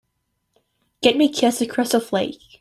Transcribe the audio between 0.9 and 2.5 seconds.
Get me Kiss the Crystal Flake